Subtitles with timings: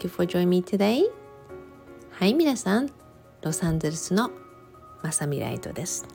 [0.00, 1.02] Thank you for joining me today.
[2.12, 2.88] はい皆さん、
[3.42, 4.30] ロサンゼルスの
[5.02, 6.08] まさみライトです。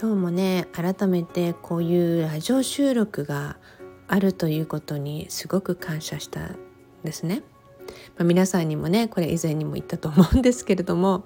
[0.00, 3.56] 今日もね、改めてこういうラジオ収録が
[4.06, 6.56] あるということにすごく感謝したん
[7.02, 7.42] ですね。
[8.16, 11.24] まあ、皆さんにもね、これ以前にも言ったと思うんですけれども、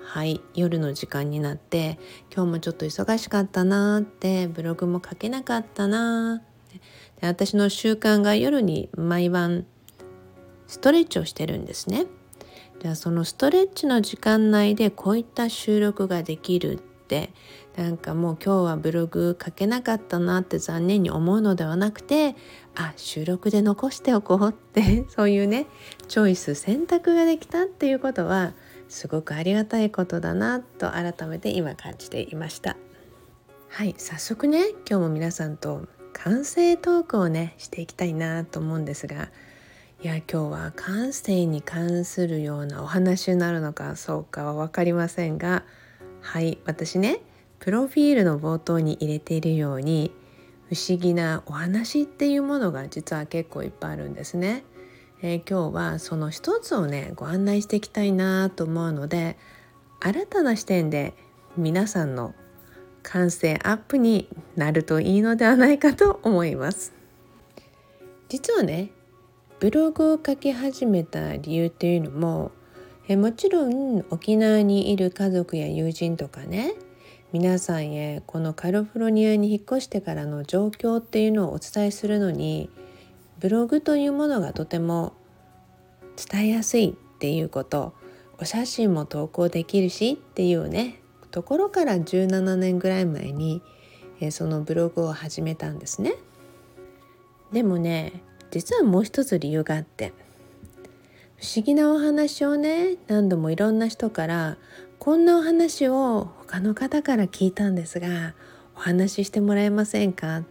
[0.00, 1.98] はい夜の時間になって
[2.34, 6.38] 今日もちょっと忙しかったなーってブログも書けなかったな
[7.20, 9.66] で私の習慣が夜に毎晩
[10.68, 12.06] ストレッチをしてるんですね。
[12.80, 17.32] じゃあそのストレッチの時間内でこういった収録ができるって
[17.76, 22.36] なんかもう今日はブログ書けなかったなって残念に思うのではなくて
[22.76, 25.66] あ収録で残しておこうって そういうね
[26.06, 28.52] チョイス選択ができたっていうことは
[28.88, 32.76] すごくありがたいことだなと改めて今感じていました
[33.68, 39.30] はい早速ね今日も皆さんと感性トークをねしていきたいなと思うんですが
[40.00, 45.64] いや今日は感性に関するようなお話になるのかそうかは分かりませんが
[46.20, 47.20] はい私ね
[47.58, 50.12] プロフィールの冒頭に入れているように
[50.68, 54.62] 不思議なお話っていうものが実は結構いっぱいあるんですね。
[55.20, 59.36] えー、今日はその一つをねご案内していきたいなと思うので
[59.98, 61.14] 新たな視点で
[61.56, 62.34] 皆さんの
[63.02, 66.92] 感性アップになるといいのではないかと思います
[68.28, 68.92] 実はね
[69.60, 72.52] ブログを書き始めた理由っていうのも
[73.08, 76.74] えもちろん沖縄にいる家族や友人とかね
[77.32, 82.70] 皆さんへこのカリフォルニアに引っ越してからの状況っていうのをお伝えするのに
[83.40, 85.14] ブログというものがとても
[86.30, 87.94] 伝えやすいっていうこと
[88.40, 93.60] お写真も投稿できるしっていうねところから17年ぐらい前に、
[94.18, 96.14] えそのブログを始めたんですね。
[97.52, 100.12] でもね実はもう一つ理由があって
[101.36, 104.56] 不思議なお話をね何度もいろんな人から
[104.98, 108.34] こんなお話を他の方から聞いたんですが
[108.74, 110.42] お話ししてもらえませんかっ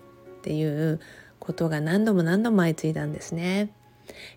[0.42, 1.00] ていう
[1.40, 3.72] ことが何度も何度も相次いだんですね。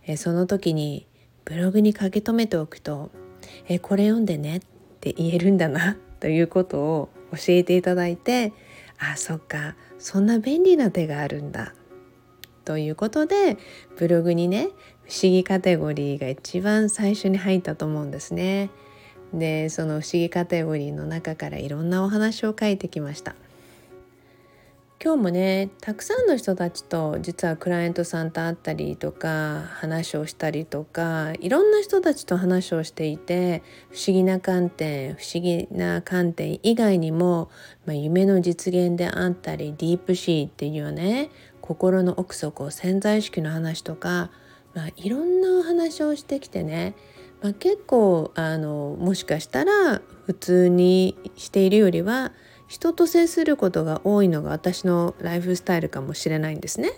[0.07, 1.07] えその時に
[1.45, 3.11] ブログに書き留めておくと
[3.69, 4.61] 「えこれ読んでね」っ
[5.01, 8.53] て言えるんだなということを教えていただいて
[8.99, 11.75] あそっかそんな便利な手があるんだ
[12.71, 13.59] ということで
[13.99, 14.69] ブログにね
[15.03, 18.71] 不思議カテゴリーが一番最初に入ったと思うんですね。
[19.35, 23.35] でその不思議カテゴリーの中からいろんなお話を書いてきました。
[25.03, 37.49] 今日もねたくさんの人たちと実はクライアントさんと会ったりとか話をしたりとかいろんな人たちと話をしていて不思議な観点不思議な観点以外にも、
[37.87, 41.31] まあ、夢の実現であったりディープシーっていうね
[41.71, 44.31] 心の奥底潜在意識の話とか、
[44.75, 46.95] まあ、いろんなお話をしてきてね
[47.43, 52.33] まあ、結構あのもしかしたら普通にしているよりは
[52.69, 56.93] 人と接することが多いのが私のライフスタイルかもしれないんですね。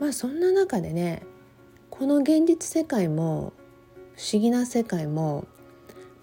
[0.00, 1.22] まあそんな中でね
[1.90, 3.52] この現実世界も
[4.16, 5.46] 不思議な世界も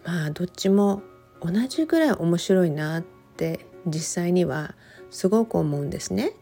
[0.04, 1.02] まあどっちも
[1.42, 3.04] 同じぐらい面白いなっ
[3.38, 4.76] て実際には
[5.12, 6.34] すごく思うんですね。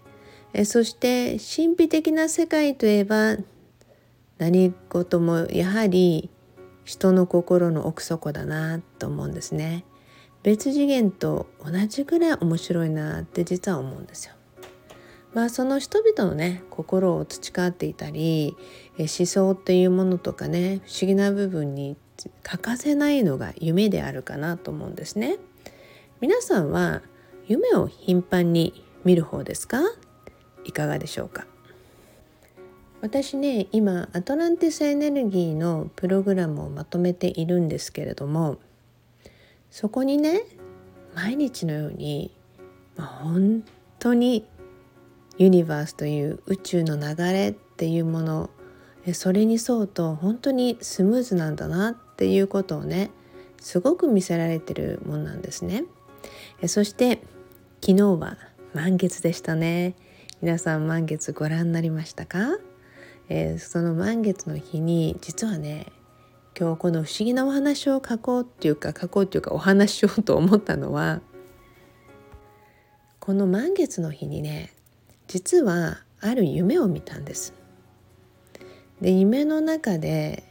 [0.54, 3.38] えそして神秘的な世界といえば
[4.38, 6.30] 何事もやはり
[6.86, 9.86] 人の心の奥底だなと思うんですね。
[10.42, 14.34] 別次元と同じぐらい面白いなって実は思うんですよ。
[15.34, 18.56] まあその人々のね心を培っていたり
[18.98, 21.96] 思想っていうものとかね不思議な部分に
[22.42, 25.38] 欠かせないのが夢であるかなと思うんですね。
[26.22, 27.04] 皆さんは
[27.48, 29.82] 夢を頻繁に見る方ですか？
[30.70, 31.48] いかがでしょうか？
[33.02, 38.58] 私ね今アトランティスエネルギーのプログラムをまとめているんですけれども
[39.72, 40.44] そこにね
[41.16, 42.36] 毎日のように、
[42.96, 43.64] ま、本
[43.98, 44.46] 当に
[45.38, 48.50] ユニバースという宇宙の流れっていうもの
[49.14, 53.10] それに沿うと本当にスムーズなんだなっていうことをね
[53.62, 55.86] すごく見せられてるもんなんですね。
[56.68, 57.22] そして
[57.82, 58.38] 昨日は
[58.74, 59.96] 満月でしたね。
[60.42, 62.58] 皆さん満月ご覧になりましたか、
[63.28, 65.88] えー、その満月の日に実はね
[66.58, 71.20] 今日この不思議なお話を書こうっていうか書こうっていうかお話しようと思ったのは
[73.20, 74.74] この満月の日にね
[75.28, 77.54] 実はある夢を見たんです。
[79.02, 80.44] で夢の中で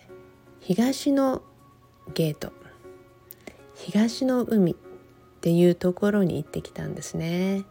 [0.60, 1.42] 東の
[2.14, 2.52] ゲート
[3.74, 4.76] 東の海っ
[5.40, 7.64] ていうところに行ってきたんですね。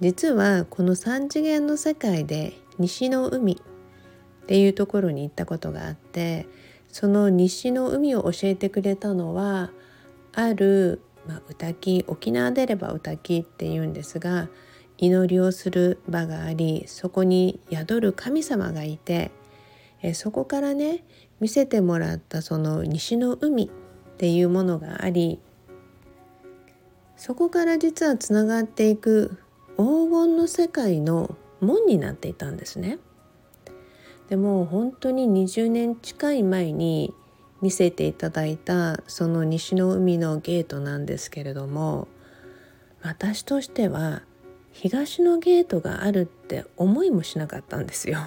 [0.00, 6.46] 実はこの3次元の世界で西の海っていうところに行ったことがあって
[6.88, 9.70] その西の海を教えてくれたのは
[10.34, 14.48] ある、まあ、歌木沖縄でれば歌木っていうんですが
[14.98, 19.30] 祈りをする場がありそこに宿る神様がいて
[20.02, 21.04] えそこからね
[21.40, 25.38] 見せてもらったその西の海っていうものがあり
[27.16, 29.38] そこから実はつながっていく
[29.76, 32.98] 黄金の世界の門になっていたんですね。
[34.28, 37.14] でも本当に20年近い前に
[37.62, 42.08] 見せていただいたその西の海のゲートなんですけれども
[43.02, 44.22] 私としては
[44.72, 48.18] 東のゲートがあるって思いもしなかったんですよ。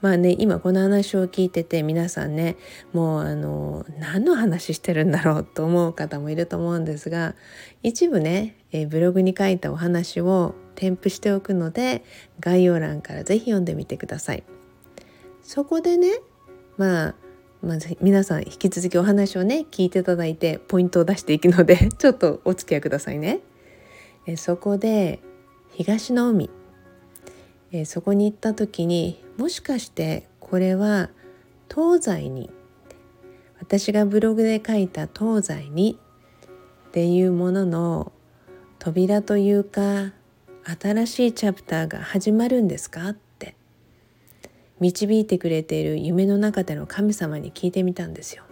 [0.00, 2.56] まあね今この話を聞いてて皆さんね
[2.92, 7.34] もうあの何の話してるんだろうと思う方もいると思うんですが
[7.82, 12.04] 一部ね、えブログに書いたお話を添付しておくので
[12.40, 14.44] 概要欄から是非読んでみてください。
[15.42, 16.20] そこでね
[16.76, 17.14] まあ
[17.62, 23.40] まず皆さん引き続きお話をね聞いていただいてポイントを出していくので ちょっとお付き合いくださいね。
[24.26, 25.20] えそこで
[25.72, 26.50] 東の海
[27.72, 31.10] えそこに行った時にもしかしてこれは
[31.68, 32.50] 東西に
[33.60, 35.98] 私がブログで書いた東西に
[36.88, 38.12] っていうものの
[38.78, 40.12] 扉というか
[40.80, 43.56] 新しいチャプターが始まるんですかって
[44.80, 48.44] 導いてくれている夢の中での神様に聞いてみたんですよ。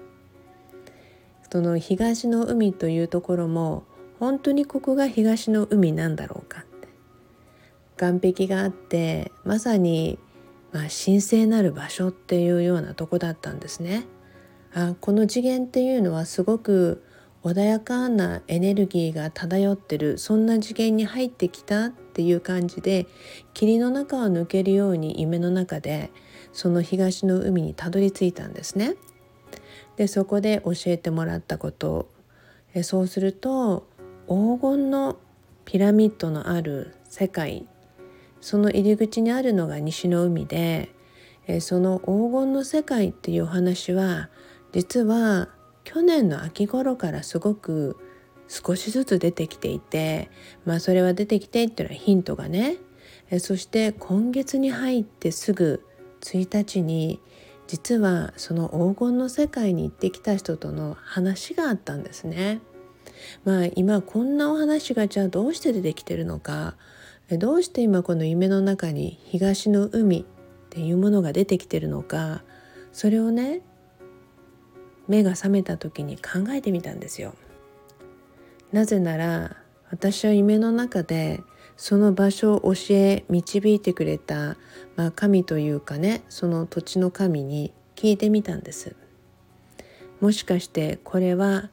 [1.50, 3.84] その東の海というところも
[4.18, 6.88] 本当にここが東の海なんだろうかって
[7.98, 10.18] 岸壁があってまさに
[10.72, 14.06] まあ神聖なる場所っていうようなとこだったんですね。
[14.74, 17.04] あこの次元っていうのはすごく
[17.44, 23.06] 穏やかなエネルギーが漂ってるそんな次元に入ってきたっていう感じで
[23.52, 26.10] 霧の中を抜けるように夢の中で
[26.52, 28.94] その東の海にたどり着いたんですね。
[29.96, 32.08] でそこで教えてもらったこと
[32.74, 33.86] えそうすると
[34.26, 35.18] 黄金の
[35.64, 37.66] ピラミッドのある世界
[38.42, 40.90] その入り口にあるのが西の海で
[41.46, 42.06] えその黄
[42.44, 44.28] 金の世界っていうお話は
[44.72, 45.48] 実は
[45.84, 47.96] 去年の秋頃からすごく
[48.48, 50.30] 少しずつ出てきていて
[50.64, 52.76] まあそれは出てきてっていうのはヒントがね
[53.30, 55.84] えそして今月に入ってすぐ
[56.20, 57.20] 1日に
[57.66, 62.60] 実はその黄金の世界に行ってきた人との話があったんですね。
[63.44, 66.76] まあ今こんなお話がじゃあどうして出てきてるのか
[67.38, 70.24] どうして今この夢の中に東の海っ
[70.70, 72.42] ていうものが出てきてるのか
[72.92, 73.62] それをね
[75.08, 77.34] 目が覚めた時に考えてみたんですよ。
[78.72, 79.56] なぜなら
[79.90, 81.42] 私は夢の中で
[81.76, 84.56] その場所を教え導いてくれた、
[84.96, 88.96] まあ、神というかねその土地の神に聞いてみたんです。
[90.20, 91.70] もしかしてこれは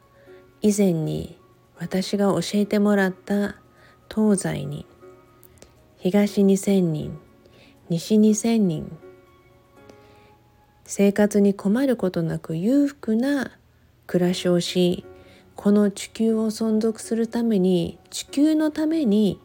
[0.62, 1.40] 以前に
[1.78, 3.56] 私が教えてもらった
[4.14, 4.86] 東西に
[6.02, 7.20] 東2,000人
[7.90, 8.98] 西2,000人。
[10.86, 13.52] 生活に困ることなく裕福な
[14.08, 15.06] 暮らしをし
[15.58, 19.42] この地球を存続するために地球のために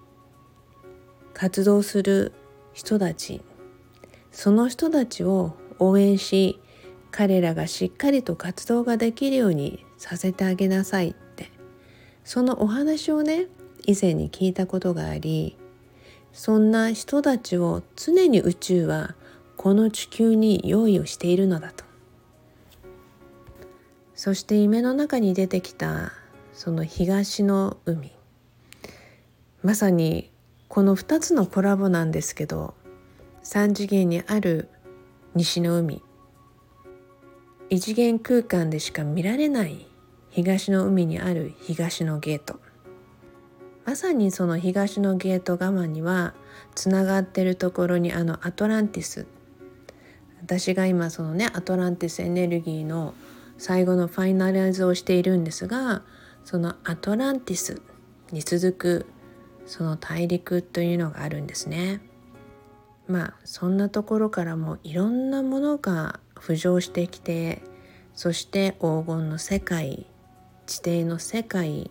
[1.33, 2.31] 活動する
[2.73, 3.43] 人たち。
[4.31, 6.61] その人たちを応援し
[7.11, 11.51] 彼らがしっかりと活動ができるようにさせてあげなさいって。
[12.23, 13.49] そのお話をね
[13.87, 15.59] 以前に聞いたことがあり
[16.35, 19.15] そんな人たちを常に宇宙は
[19.57, 21.85] この地球に用意をしているのだと。
[24.17, 26.13] そして夢の中に出てきた
[26.53, 28.11] その東の海。
[29.63, 30.31] まさに
[30.67, 32.75] この2つのコラボなんですけど
[33.45, 34.69] 3次元にある
[35.37, 36.03] 西の海。
[37.71, 39.87] 異次元空間でしか見られない
[40.31, 42.59] 東の海にある東のゲート。
[43.85, 46.35] まさにその東のゲート側には
[46.75, 49.27] つながってるところにあのアトランティス
[50.41, 53.15] 私が今そのねアトランティスエネルギーの
[53.59, 56.03] 最後のファイナライズをしているんですが
[56.45, 57.81] そのアトランティス
[58.33, 59.07] に続く
[59.67, 62.01] その大陸というのがあるんですね。
[63.07, 67.63] まあそんなところからもいろんなものが浮上してきて
[68.15, 70.07] そして黄金の世界
[70.67, 71.91] 地底の世界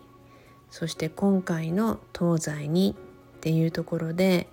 [0.74, 2.96] そして今回の東西に
[3.36, 4.48] っていうところで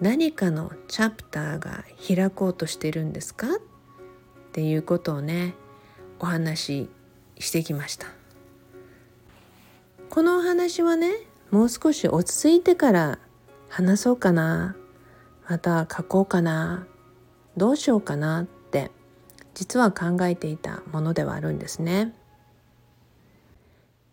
[0.00, 3.50] 何かのチャプターが開こうとしてるんですかっ
[4.52, 5.52] ていうことをね
[6.18, 6.90] お話し
[7.40, 8.06] してきました
[10.08, 11.12] このお話はね
[11.50, 13.18] もう少し落ち着いてから
[13.68, 14.76] 話そうかな
[15.46, 16.86] また書こうかな
[17.58, 18.90] どうしようかなって
[19.52, 22.14] 実は考えていたものではあるんですね。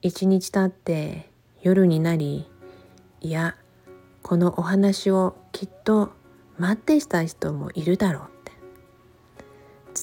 [0.02, 1.33] 一日経って
[1.64, 2.46] 夜になり
[3.22, 3.56] いや
[4.22, 6.12] このお話をきっと
[6.58, 8.52] 待っていた人もいるだろうって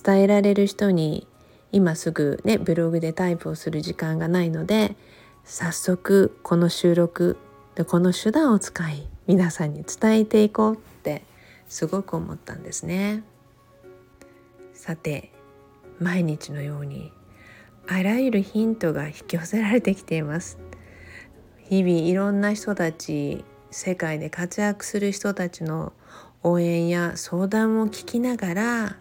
[0.02, 1.26] 伝えられる人に
[1.70, 4.96] 今すぐねブログでタイプをする時間がないので
[5.44, 7.36] 早速この収録
[7.74, 11.22] でこの手段を使い皆さんに伝えていこうって
[11.68, 13.22] すごく思ったんですね。
[14.72, 15.30] さて
[15.98, 17.12] 毎日のように
[17.86, 20.58] あらゆるヒントが引き寄せられてきています
[21.70, 25.92] 日々いろんな人たち世界で活躍する人たちの
[26.42, 28.96] 応援や相談を聞きながら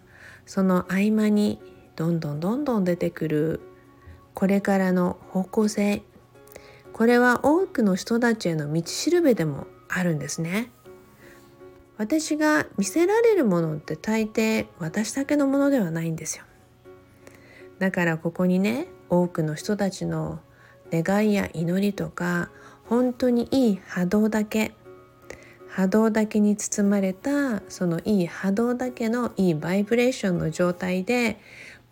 [0.46, 1.60] その合間に
[1.96, 3.60] どんどんどんどん出てくる
[4.34, 6.02] これからの方向性。
[6.92, 10.70] これは多くの人たちへの道しるべでもあるんですね。
[11.96, 16.44] 私が見せられるものって大抵私だけのものではないんですよ。
[17.80, 20.38] だからここにね多くの人たちの
[20.92, 22.50] 願いや祈りとか
[22.90, 24.72] 本当にいい波動だけ
[25.68, 31.38] 波動だけに包まれたそのいい波動だけのいいバイブレーションの状態で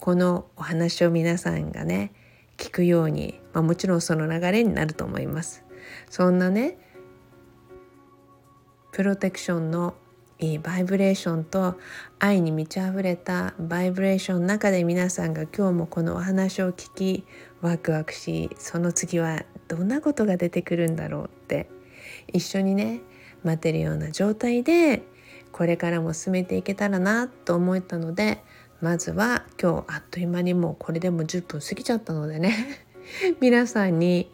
[0.01, 2.13] このお話を皆さんがね
[2.57, 5.65] 聞くように、まあ、もちろんその流れになると思います。
[6.11, 6.77] そんなね
[8.91, 9.95] プロテクションの
[10.41, 11.79] いいバイブレーションと
[12.21, 17.25] 愛に満ち溢れたバイブレーションの中で皆さんが今日もこのお話を聞き
[17.61, 21.69] ワクワクしその次はどんなことが出てくるんだろうって
[22.33, 23.01] 一緒にね
[23.43, 25.03] 待てるような状態で
[25.51, 28.45] これからも進めていけたらなと思ったので
[28.81, 32.55] まずは今日あっという間にもうこれでも10分過ぎちゃったのでね
[33.41, 34.31] 皆さんに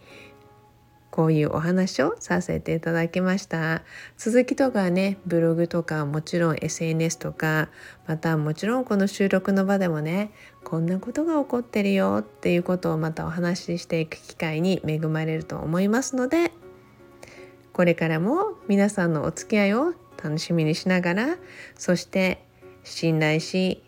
[1.15, 3.83] こういうお話をさせていただきました。
[4.19, 7.69] 続きとかねブログとかもちろん SNS とか
[8.09, 10.33] またもちろんこの収録の場でもね
[10.65, 16.51] こんなことが起こってるよっていうことをまたお話ししていく機会に恵まれると思いますので
[17.73, 21.37] これからも皆さんのお付き合いを楽しみにしながら
[21.77, 22.45] そして
[22.83, 23.85] 信頼し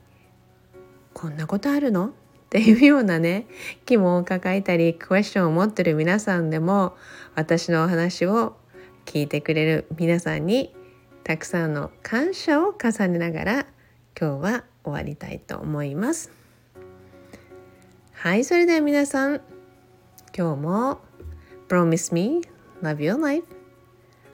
[1.13, 2.13] こんなことあるの？
[2.47, 3.47] っていうようなね
[3.87, 6.97] 疑問を抱えたりクエスチョンを持ってる皆さんでも
[7.35, 8.57] 私のお話を
[9.05, 10.75] 聞いてくれる皆さんに
[11.25, 13.67] たくさんの感謝を重ねながら
[14.19, 16.31] 今日は終わりたいと思います。
[18.13, 19.41] はいそれでは皆さん
[20.37, 21.01] 今日も
[21.69, 22.43] Promise me
[22.81, 23.45] love your life.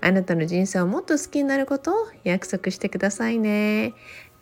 [0.02, 3.94] あなたの人生をもっと好きになることを約束してくださいね。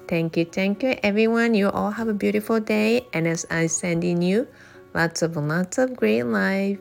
[0.07, 1.55] Thank you, thank you, everyone.
[1.55, 3.07] You all have a beautiful day.
[3.13, 4.47] And as I sending you
[4.93, 6.79] lots of lots of great life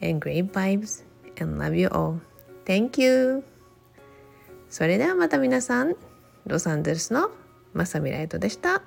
[0.00, 1.02] and great vibes
[1.36, 2.20] and love you all.
[2.64, 3.44] Thank you.
[4.70, 5.94] それではまた皆さん、
[6.46, 7.30] ロサンゼルスの
[7.74, 8.82] マサミライトでした。